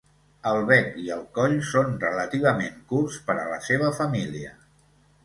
[0.51, 4.57] El bec i el coll són relativament curts per a la seva família.